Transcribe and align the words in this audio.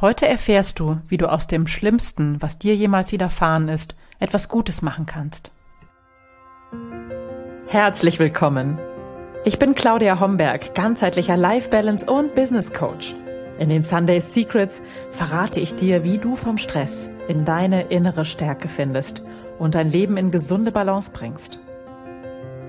Heute 0.00 0.26
erfährst 0.26 0.78
du, 0.78 0.98
wie 1.08 1.18
du 1.18 1.30
aus 1.30 1.46
dem 1.46 1.66
Schlimmsten, 1.66 2.40
was 2.40 2.58
dir 2.58 2.74
jemals 2.74 3.12
widerfahren 3.12 3.68
ist, 3.68 3.94
etwas 4.18 4.48
Gutes 4.48 4.80
machen 4.80 5.04
kannst. 5.04 5.52
Herzlich 7.68 8.18
willkommen. 8.18 8.78
Ich 9.44 9.58
bin 9.58 9.74
Claudia 9.74 10.18
Homberg, 10.18 10.74
ganzheitlicher 10.74 11.36
Life 11.36 11.68
Balance 11.68 12.06
und 12.06 12.34
Business 12.34 12.72
Coach. 12.72 13.14
In 13.58 13.68
den 13.68 13.84
Sunday 13.84 14.20
Secrets 14.20 14.80
verrate 15.10 15.60
ich 15.60 15.74
dir, 15.74 16.02
wie 16.02 16.16
du 16.16 16.34
vom 16.34 16.56
Stress 16.56 17.06
in 17.28 17.44
deine 17.44 17.82
innere 17.82 18.24
Stärke 18.24 18.68
findest 18.68 19.22
und 19.58 19.74
dein 19.74 19.90
Leben 19.92 20.16
in 20.16 20.30
gesunde 20.30 20.72
Balance 20.72 21.12
bringst. 21.12 21.58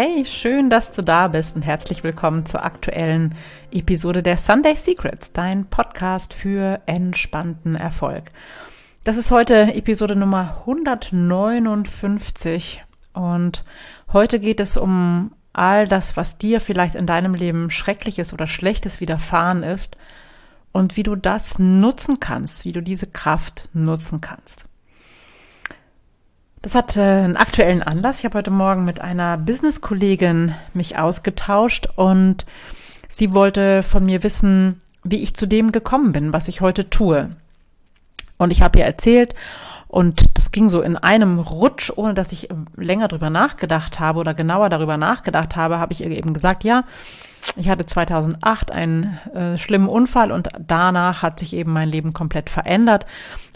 Hey, 0.00 0.24
schön, 0.24 0.70
dass 0.70 0.92
du 0.92 1.02
da 1.02 1.26
bist 1.26 1.56
und 1.56 1.62
herzlich 1.62 2.04
willkommen 2.04 2.46
zur 2.46 2.64
aktuellen 2.64 3.34
Episode 3.72 4.22
der 4.22 4.36
Sunday 4.36 4.76
Secrets, 4.76 5.32
dein 5.32 5.66
Podcast 5.66 6.34
für 6.34 6.80
entspannten 6.86 7.74
Erfolg. 7.74 8.26
Das 9.02 9.16
ist 9.16 9.32
heute 9.32 9.74
Episode 9.74 10.14
Nummer 10.14 10.58
159 10.60 12.84
und 13.12 13.64
heute 14.12 14.38
geht 14.38 14.60
es 14.60 14.76
um 14.76 15.32
all 15.52 15.88
das, 15.88 16.16
was 16.16 16.38
dir 16.38 16.60
vielleicht 16.60 16.94
in 16.94 17.06
deinem 17.06 17.34
Leben 17.34 17.68
Schreckliches 17.68 18.32
oder 18.32 18.46
Schlechtes 18.46 19.00
widerfahren 19.00 19.64
ist 19.64 19.96
und 20.70 20.96
wie 20.96 21.02
du 21.02 21.16
das 21.16 21.58
nutzen 21.58 22.20
kannst, 22.20 22.64
wie 22.64 22.72
du 22.72 22.82
diese 22.82 23.08
Kraft 23.08 23.68
nutzen 23.72 24.20
kannst. 24.20 24.68
Das 26.62 26.74
hat 26.74 26.96
äh, 26.96 27.00
einen 27.00 27.36
aktuellen 27.36 27.82
Anlass. 27.82 28.18
Ich 28.18 28.24
habe 28.24 28.38
heute 28.38 28.50
Morgen 28.50 28.84
mit 28.84 29.00
einer 29.00 29.36
Business-Kollegin 29.38 30.54
mich 30.74 30.98
ausgetauscht 30.98 31.88
und 31.96 32.46
sie 33.08 33.32
wollte 33.32 33.82
von 33.82 34.04
mir 34.04 34.22
wissen, 34.22 34.80
wie 35.04 35.22
ich 35.22 35.34
zu 35.34 35.46
dem 35.46 35.70
gekommen 35.72 36.12
bin, 36.12 36.32
was 36.32 36.48
ich 36.48 36.60
heute 36.60 36.90
tue. 36.90 37.30
Und 38.38 38.50
ich 38.50 38.62
habe 38.62 38.80
ihr 38.80 38.84
erzählt 38.84 39.34
und 39.86 40.36
das 40.36 40.50
ging 40.50 40.68
so 40.68 40.82
in 40.82 40.96
einem 40.96 41.38
Rutsch, 41.38 41.90
ohne 41.94 42.14
dass 42.14 42.32
ich 42.32 42.48
länger 42.76 43.08
drüber 43.08 43.30
nachgedacht 43.30 44.00
habe 44.00 44.18
oder 44.18 44.34
genauer 44.34 44.68
darüber 44.68 44.96
nachgedacht 44.96 45.56
habe, 45.56 45.78
habe 45.78 45.92
ich 45.92 46.04
ihr 46.04 46.10
eben 46.10 46.34
gesagt, 46.34 46.64
ja, 46.64 46.84
ich 47.56 47.68
hatte 47.68 47.86
2008 47.86 48.70
einen 48.70 49.18
äh, 49.34 49.56
schlimmen 49.56 49.88
Unfall 49.88 50.30
und 50.30 50.48
danach 50.58 51.22
hat 51.22 51.38
sich 51.38 51.54
eben 51.54 51.72
mein 51.72 51.88
Leben 51.88 52.12
komplett 52.12 52.50
verändert 52.50 53.06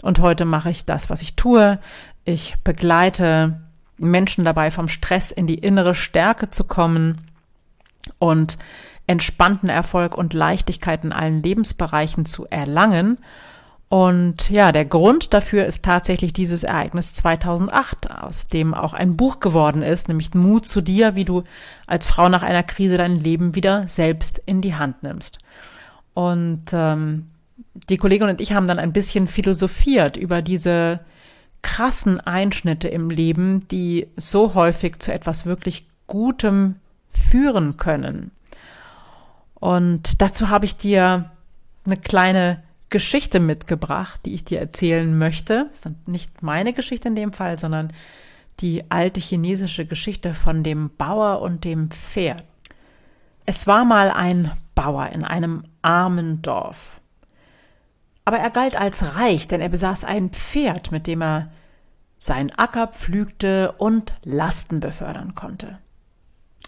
und 0.01 0.19
heute 0.19 0.45
mache 0.45 0.69
ich 0.69 0.85
das, 0.85 1.09
was 1.09 1.21
ich 1.21 1.35
tue. 1.35 1.79
Ich 2.25 2.55
begleite 2.63 3.61
Menschen 3.97 4.45
dabei, 4.45 4.71
vom 4.71 4.87
Stress 4.87 5.31
in 5.31 5.47
die 5.47 5.57
innere 5.57 5.95
Stärke 5.95 6.49
zu 6.49 6.63
kommen 6.63 7.21
und 8.19 8.57
entspannten 9.07 9.69
Erfolg 9.69 10.17
und 10.17 10.33
Leichtigkeit 10.33 11.03
in 11.03 11.11
allen 11.11 11.43
Lebensbereichen 11.43 12.25
zu 12.25 12.47
erlangen. 12.47 13.17
Und 13.89 14.49
ja, 14.49 14.71
der 14.71 14.85
Grund 14.85 15.33
dafür 15.33 15.65
ist 15.65 15.85
tatsächlich 15.85 16.33
dieses 16.33 16.63
Ereignis 16.63 17.13
2008, 17.13 18.09
aus 18.09 18.47
dem 18.47 18.73
auch 18.73 18.93
ein 18.93 19.17
Buch 19.17 19.39
geworden 19.39 19.83
ist, 19.83 20.07
nämlich 20.07 20.33
Mut 20.33 20.65
zu 20.65 20.81
dir, 20.81 21.15
wie 21.15 21.25
du 21.25 21.43
als 21.85 22.07
Frau 22.07 22.29
nach 22.29 22.41
einer 22.41 22.63
Krise 22.63 22.97
dein 22.97 23.17
Leben 23.17 23.53
wieder 23.53 23.87
selbst 23.87 24.41
in 24.45 24.61
die 24.61 24.75
Hand 24.75 25.03
nimmst. 25.03 25.39
Und 26.13 26.63
ähm, 26.71 27.29
die 27.89 27.97
Kollegin 27.97 28.29
und 28.29 28.41
ich 28.41 28.53
haben 28.53 28.67
dann 28.67 28.79
ein 28.79 28.93
bisschen 28.93 29.27
philosophiert 29.27 30.17
über 30.17 30.41
diese 30.41 31.01
krassen 31.63 32.19
Einschnitte 32.19 32.87
im 32.87 33.09
Leben, 33.09 33.67
die 33.69 34.07
so 34.15 34.53
häufig 34.53 34.99
zu 34.99 35.11
etwas 35.11 35.47
wirklich 35.47 35.87
Gutem 36.05 36.75
führen 37.09 37.77
können. 37.77 38.29
Und 39.55 40.21
dazu 40.21 40.49
habe 40.49 40.65
ich 40.65 40.77
dir 40.77 41.31
eine 41.85 41.97
kleine 41.97 42.61
Geschichte 42.89 43.39
mitgebracht, 43.39 44.19
die 44.25 44.35
ich 44.35 44.43
dir 44.43 44.59
erzählen 44.59 45.17
möchte. 45.17 45.65
Das 45.69 45.85
ist 45.85 46.07
nicht 46.07 46.43
meine 46.43 46.73
Geschichte 46.73 47.07
in 47.07 47.15
dem 47.15 47.33
Fall, 47.33 47.57
sondern 47.57 47.91
die 48.59 48.91
alte 48.91 49.19
chinesische 49.19 49.85
Geschichte 49.85 50.35
von 50.35 50.63
dem 50.63 50.91
Bauer 50.97 51.41
und 51.41 51.63
dem 51.63 51.89
Pferd. 51.89 52.43
Es 53.45 53.65
war 53.65 53.83
mal 53.83 54.11
ein 54.11 54.51
Bauer 54.75 55.07
in 55.07 55.23
einem 55.23 55.63
armen 55.81 56.41
Dorf. 56.41 57.01
Aber 58.25 58.37
er 58.37 58.49
galt 58.49 58.75
als 58.75 59.15
reich, 59.15 59.47
denn 59.47 59.61
er 59.61 59.69
besaß 59.69 60.05
ein 60.05 60.29
Pferd, 60.29 60.91
mit 60.91 61.07
dem 61.07 61.21
er 61.21 61.51
seinen 62.17 62.51
Acker 62.51 62.87
pflügte 62.87 63.73
und 63.73 64.13
Lasten 64.23 64.79
befördern 64.79 65.35
konnte. 65.35 65.79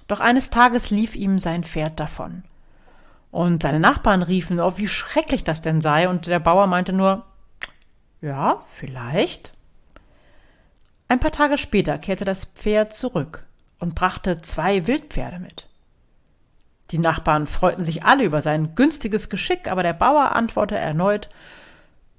Doch 0.08 0.20
eines 0.20 0.50
Tages 0.50 0.90
lief 0.90 1.16
ihm 1.16 1.40
sein 1.40 1.64
Pferd 1.64 2.00
davon. 2.00 2.44
Und 3.32 3.64
seine 3.64 3.80
Nachbarn 3.80 4.22
riefen, 4.22 4.60
oh, 4.60 4.74
wie 4.78 4.88
schrecklich 4.88 5.44
das 5.44 5.62
denn 5.62 5.82
sei, 5.82 6.10
und 6.10 6.28
der 6.28 6.40
Bauer 6.40 6.68
meinte 6.68 6.94
nur, 6.94 7.26
ja, 8.22 8.64
vielleicht. 8.68 9.54
Ein 11.08 11.20
paar 11.20 11.32
Tage 11.32 11.58
später 11.58 11.98
kehrte 11.98 12.26
das 12.26 12.46
Pferd 12.46 12.94
zurück 12.94 13.46
und 13.80 13.96
brachte 13.96 14.42
zwei 14.42 14.88
Wildpferde 14.88 15.40
mit. 15.40 15.68
Die 16.92 17.00
Nachbarn 17.00 17.48
freuten 17.48 17.84
sich 17.84 18.04
alle 18.04 18.24
über 18.24 18.42
sein 18.42 18.76
günstiges 18.76 19.30
Geschick, 19.30 19.72
aber 19.72 19.84
der 19.84 19.94
Bauer 19.94 20.36
antwortete 20.36 20.80
erneut 20.80 21.30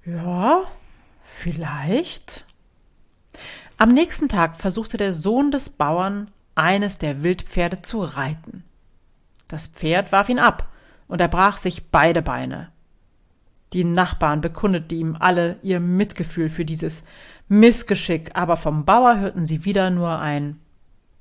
Ja, 0.04 0.62
vielleicht. 1.24 2.44
Am 3.78 3.90
nächsten 3.90 4.28
Tag 4.28 4.56
versuchte 4.56 4.96
der 4.96 5.12
Sohn 5.12 5.50
des 5.50 5.70
Bauern, 5.70 6.30
eines 6.54 6.98
der 6.98 7.22
Wildpferde 7.22 7.82
zu 7.82 8.02
reiten. 8.02 8.64
Das 9.48 9.66
Pferd 9.66 10.10
warf 10.10 10.28
ihn 10.28 10.38
ab, 10.38 10.68
und 11.08 11.20
er 11.20 11.28
brach 11.28 11.58
sich 11.58 11.90
beide 11.90 12.22
Beine. 12.22 12.72
Die 13.72 13.84
Nachbarn 13.84 14.40
bekundeten 14.40 14.98
ihm 14.98 15.16
alle 15.18 15.58
ihr 15.62 15.80
Mitgefühl 15.80 16.48
für 16.48 16.64
dieses 16.64 17.04
Missgeschick, 17.48 18.30
aber 18.34 18.56
vom 18.56 18.84
Bauer 18.84 19.18
hörten 19.18 19.44
sie 19.44 19.64
wieder 19.64 19.90
nur 19.90 20.18
ein 20.18 20.58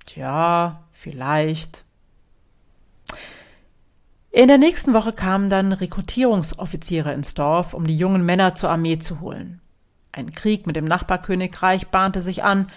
Tja, 0.05 0.83
vielleicht. 0.91 1.84
In 4.35 4.49
der 4.49 4.57
nächsten 4.57 4.93
Woche 4.93 5.13
kamen 5.13 5.49
dann 5.49 5.71
Rekrutierungsoffiziere 5.71 7.13
ins 7.13 7.35
Dorf, 7.35 7.73
um 7.73 7.87
die 7.87 7.97
jungen 7.97 8.25
Männer 8.25 8.53
zur 8.53 8.69
Armee 8.69 8.99
zu 8.99 9.21
holen. 9.21 9.61
Ein 10.11 10.33
Krieg 10.33 10.67
mit 10.67 10.75
dem 10.75 10.83
Nachbarkönigreich 10.83 11.87
bahnte 11.87 12.19
sich 12.19 12.43
an. 12.43 12.67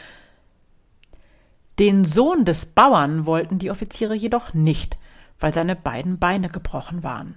Den 1.81 2.05
Sohn 2.05 2.45
des 2.45 2.67
Bauern 2.67 3.27
wollten 3.27 3.59
die 3.59 3.73
Offiziere 3.73 4.15
jedoch 4.15 4.55
nicht, 4.55 4.99
weil 5.41 5.53
seine 5.53 5.75
beiden 5.75 6.21
Beine 6.21 6.49
gebrochen 6.49 7.03
waren. 7.03 7.35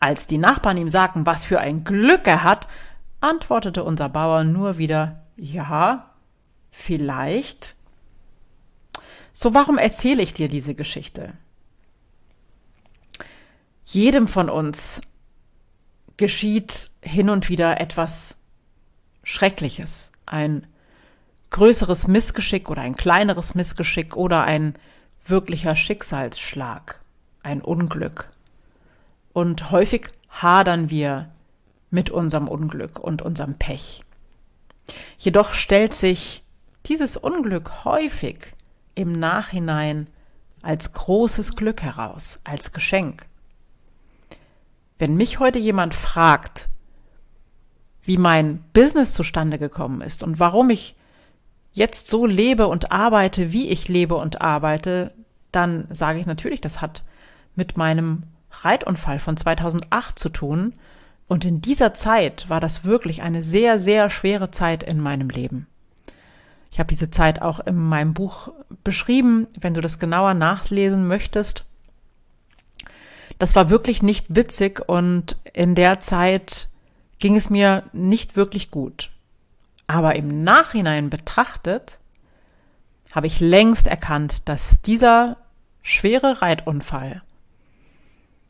Als 0.00 0.26
die 0.26 0.36
Nachbarn 0.36 0.76
ihm 0.76 0.90
sagten, 0.90 1.24
was 1.24 1.46
für 1.46 1.60
ein 1.60 1.82
Glück 1.82 2.26
er 2.26 2.44
hat, 2.44 2.68
antwortete 3.22 3.84
unser 3.84 4.10
Bauer 4.10 4.44
nur 4.44 4.76
wieder 4.76 5.22
Ja, 5.36 6.10
vielleicht. 6.70 7.74
So 9.32 9.54
warum 9.54 9.78
erzähle 9.78 10.20
ich 10.20 10.34
dir 10.34 10.50
diese 10.50 10.74
Geschichte? 10.74 11.32
Jedem 13.84 14.28
von 14.28 14.48
uns 14.48 15.00
geschieht 16.16 16.90
hin 17.00 17.28
und 17.28 17.48
wieder 17.48 17.80
etwas 17.80 18.38
Schreckliches, 19.22 20.10
ein 20.26 20.66
größeres 21.50 22.08
Missgeschick 22.08 22.68
oder 22.70 22.82
ein 22.82 22.96
kleineres 22.96 23.54
Missgeschick 23.54 24.16
oder 24.16 24.44
ein 24.44 24.74
wirklicher 25.24 25.76
Schicksalsschlag, 25.76 27.00
ein 27.42 27.60
Unglück. 27.60 28.28
Und 29.32 29.70
häufig 29.70 30.06
hadern 30.30 30.90
wir 30.90 31.30
mit 31.90 32.10
unserem 32.10 32.48
Unglück 32.48 32.98
und 32.98 33.22
unserem 33.22 33.54
Pech. 33.54 34.02
Jedoch 35.18 35.54
stellt 35.54 35.94
sich 35.94 36.42
dieses 36.86 37.16
Unglück 37.16 37.84
häufig 37.84 38.52
im 38.94 39.12
Nachhinein 39.12 40.08
als 40.62 40.92
großes 40.92 41.56
Glück 41.56 41.82
heraus, 41.82 42.40
als 42.44 42.72
Geschenk. 42.72 43.26
Wenn 45.04 45.16
mich 45.16 45.38
heute 45.38 45.58
jemand 45.58 45.92
fragt, 45.92 46.70
wie 48.04 48.16
mein 48.16 48.64
Business 48.72 49.12
zustande 49.12 49.58
gekommen 49.58 50.00
ist 50.00 50.22
und 50.22 50.40
warum 50.40 50.70
ich 50.70 50.96
jetzt 51.74 52.08
so 52.08 52.24
lebe 52.24 52.68
und 52.68 52.90
arbeite, 52.90 53.52
wie 53.52 53.68
ich 53.68 53.88
lebe 53.88 54.14
und 54.14 54.40
arbeite, 54.40 55.12
dann 55.52 55.86
sage 55.90 56.20
ich 56.20 56.24
natürlich, 56.24 56.62
das 56.62 56.80
hat 56.80 57.04
mit 57.54 57.76
meinem 57.76 58.22
Reitunfall 58.62 59.18
von 59.18 59.36
2008 59.36 60.18
zu 60.18 60.30
tun. 60.30 60.72
Und 61.28 61.44
in 61.44 61.60
dieser 61.60 61.92
Zeit 61.92 62.48
war 62.48 62.60
das 62.60 62.84
wirklich 62.84 63.20
eine 63.20 63.42
sehr, 63.42 63.78
sehr 63.78 64.08
schwere 64.08 64.52
Zeit 64.52 64.82
in 64.82 65.00
meinem 65.00 65.28
Leben. 65.28 65.66
Ich 66.70 66.78
habe 66.78 66.88
diese 66.88 67.10
Zeit 67.10 67.42
auch 67.42 67.60
in 67.60 67.76
meinem 67.76 68.14
Buch 68.14 68.54
beschrieben, 68.84 69.48
wenn 69.60 69.74
du 69.74 69.82
das 69.82 69.98
genauer 69.98 70.32
nachlesen 70.32 71.06
möchtest. 71.06 71.66
Das 73.38 73.54
war 73.54 73.70
wirklich 73.70 74.02
nicht 74.02 74.34
witzig 74.34 74.88
und 74.88 75.36
in 75.52 75.74
der 75.74 76.00
Zeit 76.00 76.68
ging 77.18 77.36
es 77.36 77.50
mir 77.50 77.84
nicht 77.92 78.36
wirklich 78.36 78.70
gut. 78.70 79.10
Aber 79.86 80.16
im 80.16 80.38
Nachhinein 80.38 81.10
betrachtet 81.10 81.98
habe 83.12 83.26
ich 83.26 83.40
längst 83.40 83.86
erkannt, 83.86 84.48
dass 84.48 84.80
dieser 84.80 85.36
schwere 85.82 86.42
Reitunfall 86.42 87.22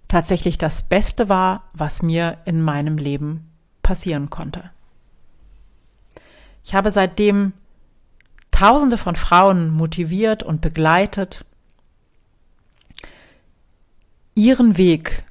tatsächlich 0.09 0.59
das 0.59 0.85
Beste 0.85 1.29
war, 1.29 1.65
was 1.73 2.03
mir 2.03 2.39
in 2.45 2.63
meinem 2.63 2.99
Leben 2.99 3.51
passieren 3.83 4.31
konnte. 4.31 4.71
Ich 6.65 6.75
habe 6.75 6.91
seitdem 6.91 7.53
Tausende 8.55 8.99
von 8.99 9.17
Frauen 9.17 9.69
motiviert 9.69 10.45
und 10.45 10.61
begleitet, 10.61 11.45
ihren 14.35 14.77
Weg 14.79 15.25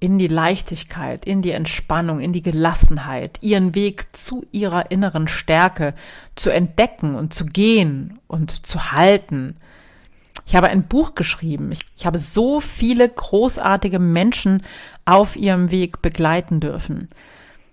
in 0.00 0.18
die 0.18 0.28
Leichtigkeit, 0.28 1.24
in 1.24 1.40
die 1.40 1.52
Entspannung, 1.52 2.20
in 2.20 2.32
die 2.32 2.42
Gelassenheit, 2.42 3.38
ihren 3.40 3.74
Weg 3.74 4.14
zu 4.14 4.44
ihrer 4.52 4.90
inneren 4.90 5.28
Stärke 5.28 5.94
zu 6.34 6.50
entdecken 6.50 7.14
und 7.14 7.32
zu 7.32 7.46
gehen 7.46 8.18
und 8.26 8.66
zu 8.66 8.92
halten. 8.92 9.56
Ich 10.46 10.54
habe 10.54 10.68
ein 10.68 10.86
Buch 10.86 11.14
geschrieben. 11.14 11.72
Ich, 11.72 11.80
ich 11.96 12.04
habe 12.04 12.18
so 12.18 12.60
viele 12.60 13.08
großartige 13.08 13.98
Menschen 13.98 14.62
auf 15.06 15.36
ihrem 15.36 15.70
Weg 15.70 16.02
begleiten 16.02 16.60
dürfen. 16.60 17.08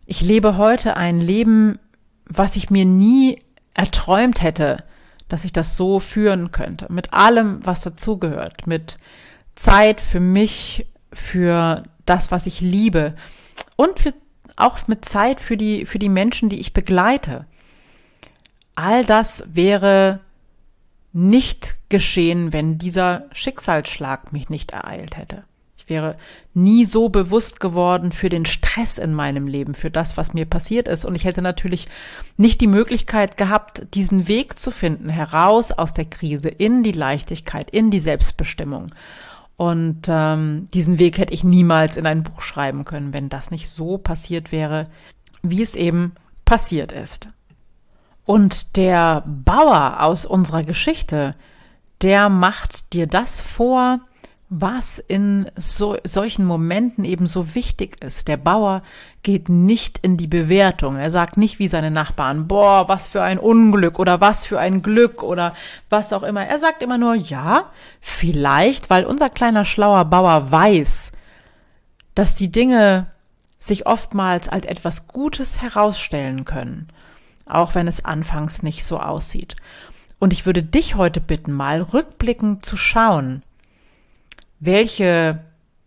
Ich 0.06 0.22
lebe 0.22 0.58
heute 0.58 0.96
ein 0.96 1.20
Leben, 1.20 1.80
was 2.26 2.56
ich 2.56 2.70
mir 2.70 2.86
nie 2.86 3.42
erträumt 3.74 4.42
hätte, 4.42 4.84
dass 5.28 5.44
ich 5.44 5.54
das 5.54 5.76
so 5.76 6.00
führen 6.00 6.52
könnte. 6.52 6.88
Mit 6.90 7.14
allem, 7.14 7.60
was 7.66 7.82
dazugehört. 7.82 8.68
Mit 8.68 8.98
Zeit 9.56 10.02
für 10.02 10.20
mich, 10.20 10.88
für 11.14 11.84
das, 12.06 12.32
was 12.32 12.46
ich 12.46 12.62
liebe. 12.62 13.16
Und 13.76 14.00
für, 14.00 14.14
auch 14.56 14.88
mit 14.88 15.06
Zeit 15.06 15.40
für 15.40 15.58
die, 15.58 15.86
für 15.86 16.00
die 16.00 16.10
Menschen, 16.10 16.50
die 16.50 16.60
ich 16.60 16.74
begleite. 16.74 17.46
All 18.76 19.04
das 19.04 19.44
wäre 19.48 20.20
nicht 21.14 21.76
geschehen, 21.90 22.54
wenn 22.54 22.78
dieser 22.78 23.26
Schicksalsschlag 23.34 24.32
mich 24.32 24.50
nicht 24.50 24.72
ereilt 24.72 25.18
hätte 25.18 25.44
wäre 25.92 26.16
nie 26.56 26.86
so 26.86 27.10
bewusst 27.10 27.60
geworden 27.60 28.12
für 28.12 28.30
den 28.30 28.48
Stress 28.48 28.98
in 28.98 29.14
meinem 29.14 29.46
Leben, 29.46 29.76
für 29.76 29.92
das, 29.92 30.18
was 30.18 30.34
mir 30.34 30.46
passiert 30.46 30.88
ist. 30.88 31.06
Und 31.06 31.14
ich 31.14 31.26
hätte 31.26 31.44
natürlich 31.44 31.86
nicht 32.38 32.62
die 32.62 32.68
Möglichkeit 32.68 33.38
gehabt, 33.38 33.86
diesen 33.94 34.28
Weg 34.28 34.58
zu 34.58 34.72
finden, 34.72 35.10
heraus 35.10 35.72
aus 35.72 35.94
der 35.94 36.06
Krise 36.06 36.50
in 36.50 36.82
die 36.82 36.94
Leichtigkeit, 36.94 37.70
in 37.70 37.92
die 37.92 38.00
Selbstbestimmung. 38.00 38.88
Und 39.62 40.08
ähm, 40.10 40.68
diesen 40.74 40.98
Weg 40.98 41.20
hätte 41.20 41.36
ich 41.36 41.44
niemals 41.44 41.96
in 41.96 42.08
ein 42.08 42.24
Buch 42.24 42.42
schreiben 42.42 42.84
können, 42.84 43.14
wenn 43.14 43.30
das 43.30 43.52
nicht 43.52 43.70
so 43.70 44.00
passiert 44.00 44.52
wäre, 44.52 44.88
wie 45.44 45.62
es 45.62 45.76
eben 45.76 46.16
passiert 46.46 46.92
ist. 46.92 47.30
Und 48.26 48.76
der 48.76 49.24
Bauer 49.28 50.02
aus 50.02 50.26
unserer 50.26 50.64
Geschichte, 50.64 51.36
der 52.02 52.28
macht 52.30 52.94
dir 52.94 53.06
das 53.06 53.40
vor, 53.40 54.00
was 54.54 55.00
in 55.00 55.50
so, 55.56 55.98
solchen 56.04 56.44
Momenten 56.44 57.06
eben 57.06 57.26
so 57.26 57.56
wichtig 57.56 58.04
ist. 58.04 58.28
Der 58.28 58.36
Bauer 58.36 58.84
geht 59.24 59.48
nicht 59.48 60.00
in 60.00 60.18
die 60.18 60.28
Bewertung. 60.28 60.98
Er 60.98 61.10
sagt 61.10 61.38
nicht 61.38 61.58
wie 61.58 61.70
seine 61.70 61.90
Nachbarn, 61.90 62.50
boah, 62.50 62.90
was 62.90 63.08
für 63.08 63.24
ein 63.24 63.40
Unglück 63.40 63.98
oder 63.98 64.20
was 64.20 64.46
für 64.46 64.60
ein 64.60 64.82
Glück 64.82 65.24
oder 65.24 65.56
was 65.90 66.12
auch 66.12 66.24
immer. 66.24 66.46
Er 66.46 66.60
sagt 66.60 66.84
immer 66.84 66.98
nur, 66.98 67.16
ja, 67.16 67.72
vielleicht, 68.02 68.90
weil 68.90 69.06
unser 69.06 69.30
kleiner 69.30 69.64
schlauer 69.64 70.04
Bauer 70.04 70.52
weiß, 70.52 71.14
dass 72.14 72.36
die 72.36 72.52
Dinge 72.52 73.08
sich 73.58 73.88
oftmals 73.88 74.50
als 74.50 74.66
etwas 74.66 75.08
Gutes 75.08 75.62
herausstellen 75.62 76.44
können, 76.44 76.90
auch 77.46 77.74
wenn 77.74 77.88
es 77.88 78.04
anfangs 78.04 78.64
nicht 78.64 78.84
so 78.84 79.00
aussieht. 79.00 79.56
Und 80.20 80.34
ich 80.34 80.46
würde 80.46 80.62
dich 80.62 80.96
heute 80.96 81.22
bitten, 81.22 81.54
mal 81.54 81.82
rückblickend 81.82 82.66
zu 82.66 82.76
schauen, 82.76 83.44
welche 84.62 85.44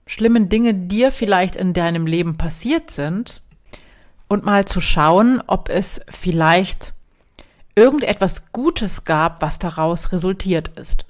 schlimmen 0.06 0.50
Dinge 0.50 0.74
dir 0.74 1.12
vielleicht 1.12 1.56
in 1.56 1.72
deinem 1.72 2.06
Leben 2.06 2.36
passiert 2.36 2.90
sind 2.90 3.40
und 4.28 4.44
mal 4.44 4.66
zu 4.66 4.82
schauen, 4.82 5.42
ob 5.46 5.70
es 5.70 6.02
vielleicht 6.10 6.92
irgendetwas 7.76 8.52
Gutes 8.52 9.04
gab, 9.04 9.40
was 9.40 9.58
daraus 9.58 10.12
resultiert 10.12 10.76
ist. 10.76 11.06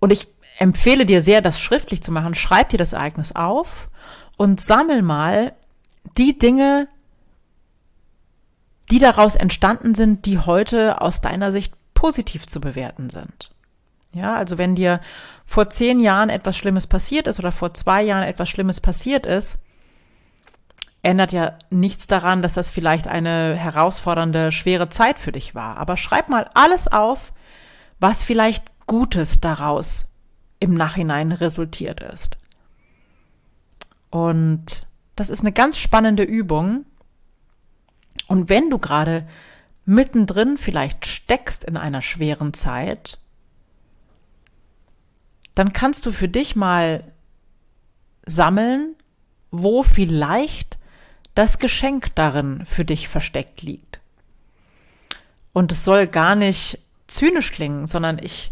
Und 0.00 0.12
ich 0.12 0.28
empfehle 0.58 1.06
dir 1.06 1.22
sehr, 1.22 1.40
das 1.40 1.60
schriftlich 1.60 2.02
zu 2.02 2.12
machen. 2.12 2.34
Schreib 2.34 2.68
dir 2.68 2.78
das 2.78 2.92
Ereignis 2.92 3.34
auf 3.34 3.88
und 4.36 4.60
sammel 4.60 5.02
mal 5.02 5.54
die 6.18 6.36
Dinge, 6.36 6.88
die 8.90 8.98
daraus 8.98 9.36
entstanden 9.36 9.94
sind, 9.94 10.26
die 10.26 10.38
heute 10.38 11.00
aus 11.00 11.20
deiner 11.20 11.52
Sicht 11.52 11.72
positiv 11.94 12.46
zu 12.46 12.60
bewerten 12.60 13.08
sind. 13.08 13.53
Ja, 14.14 14.36
also 14.36 14.58
wenn 14.58 14.74
dir 14.74 15.00
vor 15.44 15.68
zehn 15.68 16.00
Jahren 16.00 16.30
etwas 16.30 16.56
Schlimmes 16.56 16.86
passiert 16.86 17.26
ist 17.26 17.38
oder 17.38 17.52
vor 17.52 17.74
zwei 17.74 18.02
Jahren 18.02 18.22
etwas 18.22 18.48
Schlimmes 18.48 18.80
passiert 18.80 19.26
ist, 19.26 19.58
ändert 21.02 21.32
ja 21.32 21.58
nichts 21.70 22.06
daran, 22.06 22.40
dass 22.40 22.54
das 22.54 22.70
vielleicht 22.70 23.08
eine 23.08 23.54
herausfordernde, 23.54 24.52
schwere 24.52 24.88
Zeit 24.88 25.18
für 25.18 25.32
dich 25.32 25.54
war. 25.54 25.76
Aber 25.76 25.96
schreib 25.96 26.28
mal 26.28 26.48
alles 26.54 26.88
auf, 26.88 27.32
was 28.00 28.22
vielleicht 28.22 28.64
Gutes 28.86 29.40
daraus 29.40 30.06
im 30.60 30.74
Nachhinein 30.74 31.32
resultiert 31.32 32.00
ist. 32.00 32.36
Und 34.10 34.86
das 35.16 35.30
ist 35.30 35.40
eine 35.40 35.52
ganz 35.52 35.76
spannende 35.76 36.22
Übung. 36.22 36.86
Und 38.28 38.48
wenn 38.48 38.70
du 38.70 38.78
gerade 38.78 39.26
mittendrin 39.84 40.56
vielleicht 40.56 41.06
steckst 41.06 41.64
in 41.64 41.76
einer 41.76 42.00
schweren 42.00 42.54
Zeit, 42.54 43.18
dann 45.54 45.72
kannst 45.72 46.06
du 46.06 46.12
für 46.12 46.28
dich 46.28 46.56
mal 46.56 47.04
sammeln, 48.26 48.94
wo 49.50 49.82
vielleicht 49.82 50.78
das 51.34 51.58
Geschenk 51.58 52.14
darin 52.14 52.64
für 52.66 52.84
dich 52.84 53.08
versteckt 53.08 53.62
liegt. 53.62 54.00
Und 55.52 55.72
es 55.72 55.84
soll 55.84 56.06
gar 56.06 56.34
nicht 56.34 56.78
zynisch 57.06 57.52
klingen, 57.52 57.86
sondern 57.86 58.18
ich 58.18 58.50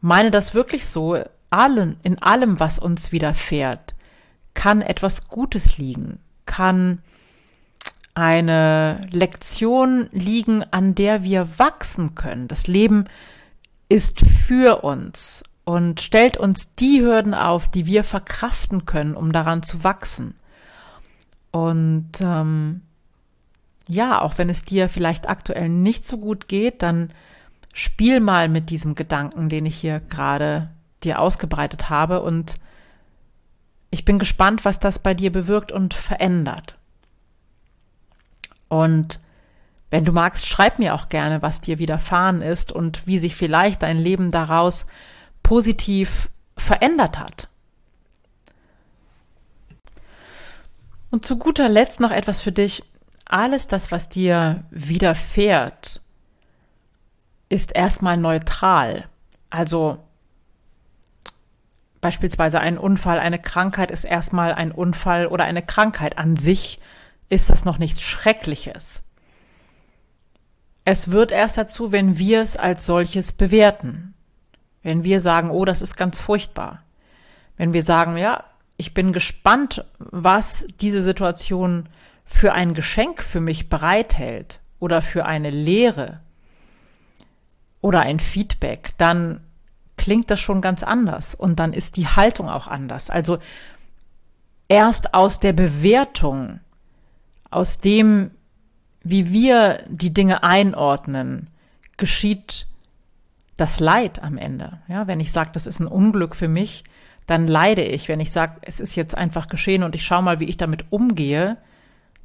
meine 0.00 0.30
das 0.30 0.54
wirklich 0.54 0.86
so, 0.86 1.22
allen, 1.50 1.98
in 2.02 2.20
allem, 2.22 2.60
was 2.60 2.78
uns 2.78 3.12
widerfährt, 3.12 3.94
kann 4.54 4.82
etwas 4.82 5.28
Gutes 5.28 5.78
liegen, 5.78 6.18
kann 6.46 7.02
eine 8.14 9.06
Lektion 9.10 10.08
liegen, 10.10 10.64
an 10.72 10.94
der 10.94 11.22
wir 11.22 11.58
wachsen 11.58 12.14
können. 12.14 12.48
Das 12.48 12.66
Leben 12.66 13.04
ist 13.88 14.20
für 14.20 14.82
uns 14.82 15.44
und 15.68 16.00
stellt 16.00 16.38
uns 16.38 16.74
die 16.76 17.02
Hürden 17.02 17.34
auf, 17.34 17.68
die 17.68 17.84
wir 17.84 18.02
verkraften 18.02 18.86
können, 18.86 19.14
um 19.14 19.32
daran 19.32 19.62
zu 19.62 19.84
wachsen. 19.84 20.34
Und 21.50 22.08
ähm, 22.22 22.80
ja, 23.86 24.22
auch 24.22 24.38
wenn 24.38 24.48
es 24.48 24.64
dir 24.64 24.88
vielleicht 24.88 25.28
aktuell 25.28 25.68
nicht 25.68 26.06
so 26.06 26.16
gut 26.16 26.48
geht, 26.48 26.80
dann 26.80 27.10
spiel 27.74 28.20
mal 28.20 28.48
mit 28.48 28.70
diesem 28.70 28.94
Gedanken, 28.94 29.50
den 29.50 29.66
ich 29.66 29.76
hier 29.76 30.00
gerade 30.00 30.70
dir 31.04 31.20
ausgebreitet 31.20 31.90
habe 31.90 32.22
und 32.22 32.54
ich 33.90 34.06
bin 34.06 34.18
gespannt, 34.18 34.64
was 34.64 34.80
das 34.80 34.98
bei 34.98 35.12
dir 35.12 35.30
bewirkt 35.30 35.70
und 35.70 35.92
verändert. 35.92 36.78
Und 38.68 39.20
wenn 39.90 40.06
du 40.06 40.12
magst, 40.12 40.46
schreib 40.46 40.78
mir 40.78 40.94
auch 40.94 41.10
gerne, 41.10 41.42
was 41.42 41.60
dir 41.60 41.78
widerfahren 41.78 42.40
ist 42.40 42.72
und 42.72 43.06
wie 43.06 43.18
sich 43.18 43.36
vielleicht 43.36 43.82
dein 43.82 43.98
Leben 43.98 44.30
daraus 44.30 44.86
positiv 45.48 46.28
verändert 46.58 47.18
hat. 47.18 47.48
Und 51.10 51.24
zu 51.24 51.38
guter 51.38 51.70
Letzt 51.70 52.00
noch 52.00 52.10
etwas 52.10 52.42
für 52.42 52.52
dich. 52.52 52.82
Alles 53.24 53.66
das, 53.66 53.90
was 53.90 54.10
dir 54.10 54.64
widerfährt, 54.70 56.02
ist 57.48 57.74
erstmal 57.74 58.18
neutral. 58.18 59.08
Also 59.48 60.04
beispielsweise 62.02 62.60
ein 62.60 62.76
Unfall, 62.76 63.18
eine 63.18 63.38
Krankheit 63.38 63.90
ist 63.90 64.04
erstmal 64.04 64.52
ein 64.52 64.70
Unfall 64.70 65.28
oder 65.28 65.44
eine 65.44 65.62
Krankheit 65.62 66.18
an 66.18 66.36
sich 66.36 66.78
ist 67.30 67.48
das 67.48 67.64
noch 67.64 67.78
nichts 67.78 68.02
Schreckliches. 68.02 69.02
Es 70.84 71.10
wird 71.10 71.32
erst 71.32 71.56
dazu, 71.56 71.90
wenn 71.90 72.18
wir 72.18 72.42
es 72.42 72.58
als 72.58 72.84
solches 72.84 73.32
bewerten. 73.32 74.12
Wenn 74.82 75.04
wir 75.04 75.20
sagen, 75.20 75.50
oh, 75.50 75.64
das 75.64 75.82
ist 75.82 75.96
ganz 75.96 76.18
furchtbar. 76.18 76.82
Wenn 77.56 77.72
wir 77.72 77.82
sagen, 77.82 78.16
ja, 78.16 78.44
ich 78.76 78.94
bin 78.94 79.12
gespannt, 79.12 79.84
was 79.98 80.66
diese 80.80 81.02
Situation 81.02 81.88
für 82.24 82.52
ein 82.52 82.74
Geschenk 82.74 83.22
für 83.22 83.40
mich 83.40 83.68
bereithält 83.68 84.60
oder 84.78 85.02
für 85.02 85.24
eine 85.24 85.50
Lehre. 85.50 86.20
oder 87.80 88.00
ein 88.00 88.18
Feedback, 88.20 88.90
dann 88.98 89.40
klingt 89.96 90.30
das 90.30 90.40
schon 90.40 90.60
ganz 90.60 90.82
anders 90.82 91.34
und 91.34 91.60
dann 91.60 91.72
ist 91.72 91.96
die 91.96 92.08
Haltung 92.08 92.48
auch 92.48 92.66
anders. 92.66 93.10
Also 93.10 93.38
erst 94.68 95.14
aus 95.14 95.40
der 95.40 95.52
Bewertung, 95.52 96.60
aus 97.50 97.78
dem, 97.78 98.30
wie 99.02 99.32
wir 99.32 99.84
die 99.88 100.12
Dinge 100.12 100.42
einordnen, 100.42 101.48
geschieht 101.96 102.66
das 103.58 103.80
Leid 103.80 104.22
am 104.22 104.38
Ende. 104.38 104.78
Ja, 104.88 105.06
wenn 105.06 105.20
ich 105.20 105.32
sage, 105.32 105.50
das 105.52 105.66
ist 105.66 105.80
ein 105.80 105.88
Unglück 105.88 106.34
für 106.34 106.48
mich, 106.48 106.84
dann 107.26 107.46
leide 107.46 107.82
ich. 107.82 108.08
Wenn 108.08 108.20
ich 108.20 108.32
sage, 108.32 108.54
es 108.62 108.80
ist 108.80 108.94
jetzt 108.94 109.18
einfach 109.18 109.48
geschehen 109.48 109.82
und 109.82 109.94
ich 109.94 110.06
schaue 110.06 110.22
mal, 110.22 110.40
wie 110.40 110.46
ich 110.46 110.56
damit 110.56 110.86
umgehe, 110.90 111.58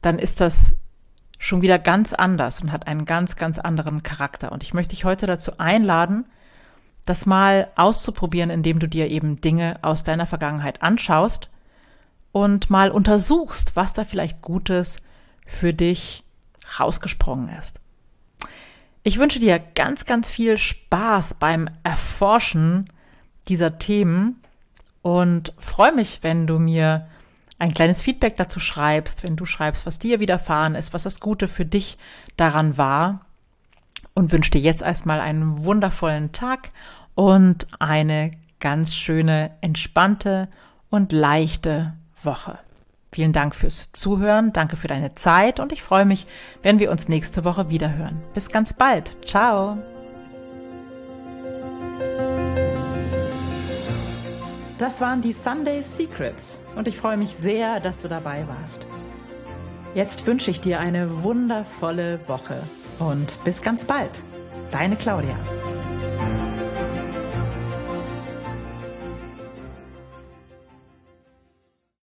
dann 0.01 0.19
ist 0.19 0.39
das 0.39 0.75
schon 1.39 1.61
wieder 1.61 1.79
ganz 1.79 2.13
anders 2.13 2.61
und 2.61 2.71
hat 2.71 2.87
einen 2.87 3.05
ganz, 3.05 3.35
ganz 3.35 3.59
anderen 3.59 4.03
Charakter. 4.03 4.51
Und 4.51 4.63
ich 4.63 4.73
möchte 4.73 4.95
dich 4.95 5.05
heute 5.05 5.25
dazu 5.25 5.57
einladen, 5.57 6.25
das 7.05 7.25
mal 7.25 7.67
auszuprobieren, 7.75 8.49
indem 8.49 8.79
du 8.79 8.87
dir 8.87 9.09
eben 9.09 9.41
Dinge 9.41 9.79
aus 9.81 10.03
deiner 10.03 10.27
Vergangenheit 10.27 10.83
anschaust 10.83 11.49
und 12.31 12.69
mal 12.69 12.91
untersuchst, 12.91 13.75
was 13.75 13.93
da 13.93 14.05
vielleicht 14.05 14.41
Gutes 14.41 15.01
für 15.45 15.73
dich 15.73 16.23
rausgesprungen 16.79 17.49
ist. 17.57 17.82
Ich 19.05 19.19
wünsche 19.19 19.39
dir 19.39 19.60
ganz, 19.60 20.05
ganz 20.05 20.29
viel 20.29 20.57
Spaß 20.57 21.33
beim 21.33 21.69
Erforschen 21.83 22.86
dieser 23.50 23.77
Themen 23.77 24.41
und 25.01 25.53
freue 25.60 25.91
mich, 25.91 26.19
wenn 26.22 26.48
du 26.48 26.57
mir 26.57 27.07
ein 27.60 27.74
kleines 27.74 28.00
Feedback 28.00 28.38
dazu 28.38 28.62
schreibst, 28.62 29.24
wenn 29.24 29.36
du 29.36 29.45
schreibst, 29.45 29.86
was 29.86 30.00
dir 30.00 30.22
widerfahren 30.22 30.75
ist, 30.75 30.93
was 30.93 31.03
das 31.03 31.19
Gute 31.19 31.50
für 31.50 31.65
dich 31.65 31.98
daran 32.38 32.77
war 32.77 33.25
und 34.13 34.31
wünsche 34.31 34.51
dir 34.51 34.62
jetzt 34.62 34.81
erstmal 34.81 35.19
einen 35.19 35.65
wundervollen 35.65 36.31
Tag 36.31 36.69
und 37.13 37.67
eine 37.79 38.31
ganz 38.62 38.95
schöne, 38.95 39.51
entspannte 39.60 40.48
und 40.89 41.12
leichte 41.12 41.93
Woche. 42.22 42.57
Vielen 43.13 43.32
Dank 43.32 43.53
fürs 43.53 43.91
Zuhören, 43.91 44.53
danke 44.53 44.75
für 44.75 44.88
deine 44.88 45.13
Zeit 45.13 45.60
und 45.60 45.72
ich 45.72 45.84
freue 45.84 46.03
mich, 46.03 46.25
wenn 46.63 46.79
wir 46.79 46.89
uns 46.89 47.08
nächste 47.08 47.46
Woche 47.46 47.70
wieder 47.70 47.96
hören. 47.96 48.24
Bis 48.34 48.50
ganz 48.50 48.74
bald. 48.74 49.15
Ciao. 49.27 49.77
Das 54.79 55.00
waren 55.00 55.22
die 55.22 55.34
Sunday 55.34 55.84
Secrets 55.84 56.58
und 56.75 56.88
ich 56.88 56.98
freue 56.98 57.17
mich 57.17 57.36
sehr, 57.39 57.79
dass 57.79 58.01
du 58.01 58.08
dabei 58.08 58.48
warst. 58.48 58.88
Jetzt 59.93 60.25
wünsche 60.25 60.50
ich 60.50 60.60
dir 60.60 60.79
eine 60.79 61.22
wundervolle 61.22 62.20
Woche 62.27 62.63
und 62.98 63.43
bis 63.43 63.62
ganz 63.62 63.86
bald. 63.86 64.24
Deine 64.72 64.96
Claudia. 64.96 65.38